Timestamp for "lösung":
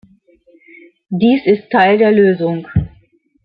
2.11-2.67